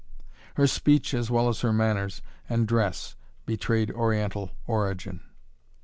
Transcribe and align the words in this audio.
Her 0.55 0.65
speech 0.65 1.13
as 1.13 1.29
well 1.29 1.47
as 1.47 1.61
her 1.61 1.71
manners 1.71 2.23
and 2.49 2.67
dress 2.67 3.15
betrayed 3.45 3.91
Oriental 3.91 4.49
origin. 4.65 5.19